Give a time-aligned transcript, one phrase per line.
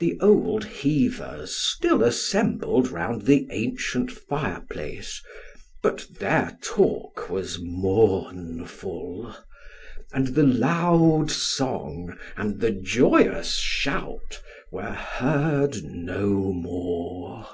[0.00, 5.22] The old heavers still assembled round the ancient fireplace,
[5.84, 9.36] but their talk was mournful:
[10.12, 14.40] and the loud song and the joyous shout
[14.72, 17.46] were heard no more.